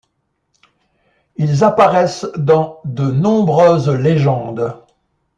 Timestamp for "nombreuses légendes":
3.11-4.81